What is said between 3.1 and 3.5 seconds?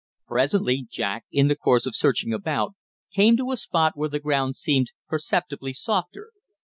came